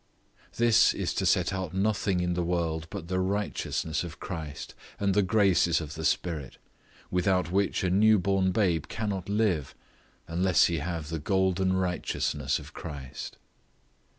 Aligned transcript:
This 0.57 0.95
is 0.95 1.13
to 1.13 1.27
set 1.27 1.53
out 1.53 1.75
nothing 1.75 2.21
in 2.21 2.33
the 2.33 2.41
world 2.41 2.87
but 2.89 3.07
the 3.07 3.19
righteousness 3.19 4.03
of 4.03 4.19
Christ, 4.19 4.73
and 4.99 5.13
the 5.13 5.21
graces 5.21 5.79
of 5.79 5.93
the 5.93 6.03
Spirit, 6.03 6.57
without 7.11 7.51
which 7.51 7.83
a 7.83 7.91
new 7.91 8.17
born 8.17 8.51
babe 8.51 8.85
cannot 8.87 9.29
live, 9.29 9.75
unless 10.27 10.65
he 10.65 10.79
have 10.79 11.09
the 11.09 11.19
golden 11.19 11.73
righteousness 11.73 12.57
of 12.57 12.73
Christ. 12.73 13.37